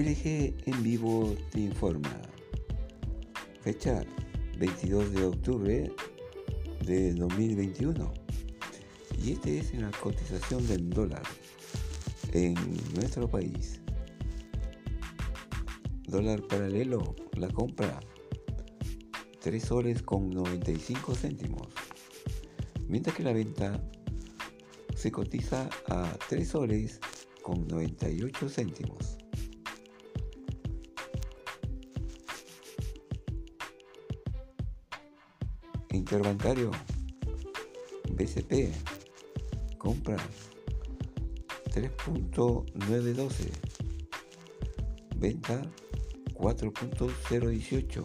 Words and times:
LG 0.00 0.54
en 0.64 0.82
vivo 0.82 1.36
te 1.50 1.60
informa. 1.60 2.22
Fecha 3.60 4.02
22 4.58 5.12
de 5.12 5.24
octubre 5.26 5.92
de 6.86 7.12
2021. 7.12 8.10
Y 9.22 9.32
este 9.32 9.58
es 9.58 9.74
la 9.74 9.90
cotización 9.90 10.66
del 10.68 10.88
dólar 10.88 11.22
en 12.32 12.54
nuestro 12.94 13.28
país. 13.28 13.82
Dólar 16.08 16.46
paralelo, 16.48 17.14
la 17.36 17.48
compra 17.48 18.00
3 19.40 19.62
soles 19.62 20.02
con 20.02 20.30
95 20.30 21.14
céntimos. 21.14 21.68
Mientras 22.88 23.14
que 23.14 23.22
la 23.22 23.34
venta 23.34 23.78
se 24.96 25.12
cotiza 25.12 25.68
a 25.88 26.10
3 26.30 26.48
soles 26.48 27.00
con 27.42 27.68
98 27.68 28.48
céntimos. 28.48 29.19
Interbancario 35.92 36.70
BCP 38.12 38.72
compra 39.76 40.16
3.912 41.74 43.50
venta 45.16 45.60
4.018 46.34 48.04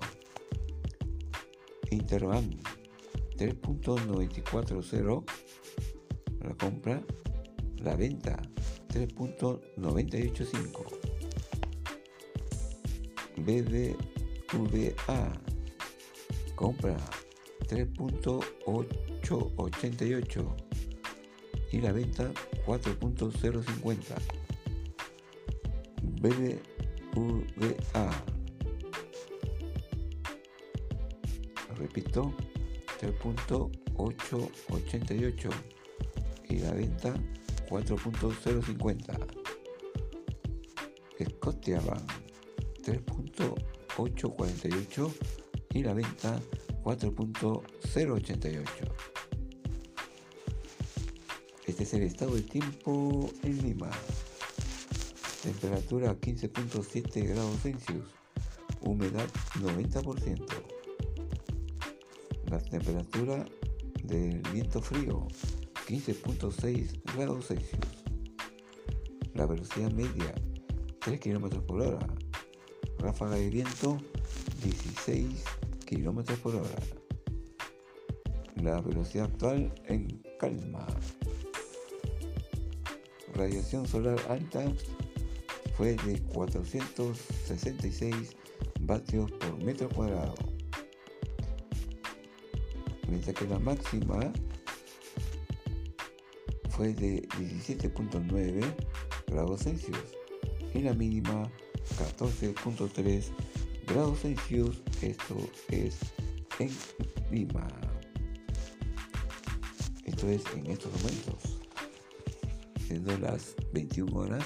Interbank 1.90 2.54
3.940 3.38 5.24
la 6.42 6.56
compra 6.56 7.06
la 7.78 7.96
venta 7.96 8.42
3.985 8.90 10.84
BBVA 13.38 15.42
compra 16.56 17.25
3.888 17.68 20.56
y 21.72 21.82
la 21.82 21.92
venta 21.92 22.32
4.050 22.66 24.16
BBVA 26.22 28.24
repito 31.78 32.34
3.888 33.02 35.50
y 36.50 36.60
la 36.60 36.72
venta 36.74 37.14
4.050 37.70 39.18
Scotiabank 41.24 42.12
3.848 42.84 45.12
y 45.74 45.84
la 45.84 45.94
venta 45.94 46.42
4.088 46.86 48.64
este 51.68 51.84
es 51.84 51.94
el 51.94 52.04
estado 52.04 52.36
del 52.36 52.46
tiempo 52.46 53.30
en 53.44 53.62
Lima 53.62 53.92
temperatura 55.44 56.16
15.7 56.16 57.28
grados 57.28 57.60
Celsius 57.62 58.06
humedad 58.80 59.28
90% 59.56 60.46
la 62.50 62.60
temperatura 62.60 63.46
del 64.04 64.40
viento 64.54 64.82
frío 64.82 65.28
15.6 65.88 67.16
grados 67.16 67.48
Celsius. 67.48 67.80
La 69.36 69.46
velocidad 69.46 69.92
media 69.92 70.34
3 71.00 71.20
km 71.20 71.62
por 71.62 71.82
hora. 71.82 72.08
Ráfaga 72.98 73.36
de 73.36 73.50
viento 73.50 73.98
16 74.64 75.44
km 75.96 76.38
por 76.40 76.56
hora. 76.56 76.76
La 78.62 78.82
velocidad 78.82 79.26
actual 79.26 79.74
en 79.86 80.22
calma. 80.40 80.86
Radiación 83.34 83.88
solar 83.88 84.20
alta 84.30 84.64
fue 85.76 85.96
de 85.96 86.22
466 86.34 88.36
vatios 88.82 89.32
por 89.32 89.64
metro 89.64 89.90
cuadrado. 89.90 90.36
Mientras 93.08 93.36
que 93.36 93.48
la 93.48 93.60
máxima 93.60 94.34
fue 96.70 96.94
de 96.94 97.28
17.9 97.28 98.64
grados 99.28 99.64
Celsius 99.64 99.98
y 100.74 100.80
la 100.80 100.94
mínima 100.94 101.50
14.3 101.98 103.32
grados 103.88 104.20
Celsius. 104.22 104.82
Esto 105.02 105.36
es 105.70 105.98
en 106.60 106.72
Lima. 107.32 107.68
Esto 110.04 110.30
es 110.30 110.44
en 110.56 110.68
estos 110.68 110.92
momentos. 110.94 111.60
Siendo 112.88 113.18
las 113.18 113.56
21 113.74 114.16
horas 114.16 114.46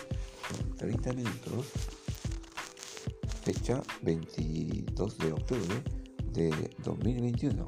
con 0.49 0.75
30 0.75 1.13
minutos. 1.13 1.67
Fecha 3.43 3.81
22 4.01 5.17
de 5.17 5.31
octubre 5.31 5.83
de 6.33 6.69
2021. 6.83 7.67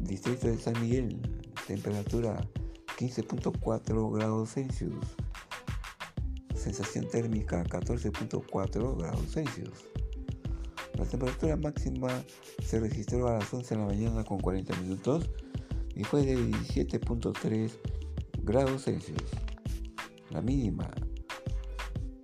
Distrito 0.00 0.48
de 0.48 0.58
San 0.58 0.80
Miguel, 0.80 1.20
temperatura 1.66 2.40
15.4 2.98 4.12
grados 4.16 4.54
Celsius, 4.54 5.04
sensación 6.58 7.08
térmica 7.08 7.64
14.4 7.64 8.98
grados 8.98 9.32
Celsius. 9.32 9.86
La 10.94 11.04
temperatura 11.04 11.56
máxima 11.56 12.08
se 12.62 12.80
registró 12.80 13.28
a 13.28 13.38
las 13.38 13.54
11 13.54 13.74
de 13.74 13.80
la 13.80 13.86
mañana 13.86 14.24
con 14.24 14.40
40 14.40 14.76
minutos 14.80 15.30
y 15.94 16.04
fue 16.04 16.24
de 16.24 16.36
17.3 16.36 17.70
grados 18.42 18.84
Celsius. 18.84 19.22
La 20.30 20.42
mínima 20.42 20.90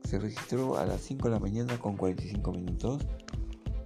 se 0.09 0.19
registró 0.19 0.77
a 0.77 0.85
las 0.85 1.01
5 1.03 1.29
de 1.29 1.35
la 1.35 1.41
mañana 1.41 1.79
con 1.79 1.97
45 1.97 2.53
minutos 2.53 3.03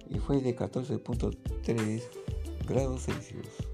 y 0.09 0.17
fue 0.17 0.41
de 0.41 0.55
14.3 0.55 2.03
grados 2.67 3.05
Celsius. 3.05 3.69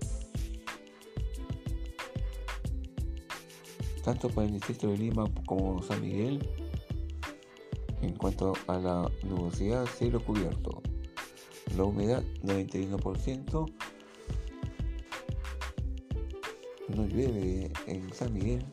tanto 4.05 4.29
para 4.29 4.45
el 4.45 4.53
distrito 4.53 4.87
de 4.87 4.97
Lima 4.97 5.25
como 5.47 5.81
San 5.81 5.99
Miguel. 5.99 6.47
En 8.01 8.15
cuanto 8.15 8.53
a 8.67 8.77
la 8.77 9.11
nubosidad, 9.23 9.85
cielo 9.85 10.23
cubierto. 10.23 10.81
La 11.75 11.83
humedad 11.83 12.23
91%. 12.43 13.71
No 16.89 17.05
llueve 17.07 17.71
en 17.87 18.13
San 18.13 18.33
Miguel. 18.33 18.65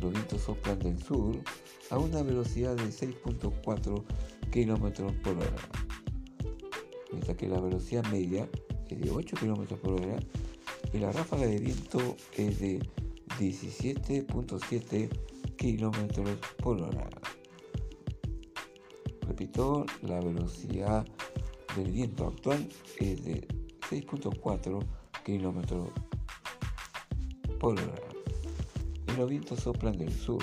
Los 0.00 0.12
vientos 0.12 0.42
soplan 0.42 0.78
del 0.78 1.02
sur 1.02 1.36
a 1.90 1.98
una 1.98 2.22
velocidad 2.22 2.74
de 2.76 2.84
6.4 2.84 4.04
km 4.50 5.22
por 5.22 5.36
hora. 5.36 5.68
Mientras 7.10 7.36
que 7.36 7.48
la 7.48 7.60
velocidad 7.60 8.04
media 8.06 8.48
es 8.88 9.00
de 9.00 9.10
8 9.10 9.36
km 9.38 9.76
por 9.76 10.00
hora 10.00 10.18
y 10.92 10.98
la 10.98 11.12
ráfaga 11.12 11.46
de 11.46 11.58
viento 11.58 12.16
es 12.36 12.60
de 12.60 12.80
17.7 13.38 15.08
kilómetros 15.56 16.38
por 16.58 16.80
hora. 16.80 17.08
La 20.02 20.20
velocidad 20.20 21.06
del 21.76 21.90
viento 21.90 22.26
actual 22.26 22.68
es 22.98 23.24
de 23.24 23.46
6.4 23.90 24.84
kilómetros 25.24 25.88
por 27.58 27.72
hora. 27.74 28.08
Y 29.08 29.16
los 29.16 29.28
vientos 29.28 29.60
soplan 29.60 29.96
del 29.98 30.12
sur. 30.12 30.42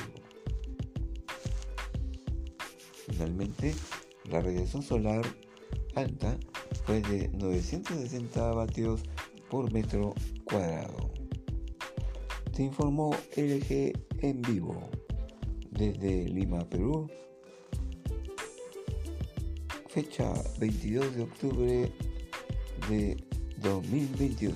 Finalmente, 3.07 3.73
la 4.29 4.41
radiación 4.41 4.83
solar 4.83 5.25
alta 5.95 6.38
fue 6.85 7.01
de 7.01 7.29
960 7.29 8.53
vatios 8.53 9.03
por 9.50 9.71
metro 9.71 10.13
cuadrado 10.45 11.09
informó 12.63 13.15
LG 13.35 13.94
en 14.21 14.41
vivo 14.41 14.89
desde 15.71 16.27
Lima, 16.27 16.68
Perú. 16.69 17.09
Fecha 19.89 20.31
22 20.59 21.15
de 21.15 21.24
octubre 21.24 21.91
de 22.89 23.18
2021. 23.57 24.56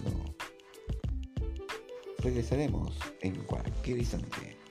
Regresaremos 2.19 2.95
en 3.21 3.33
cualquier 3.45 3.97
instante. 3.97 4.62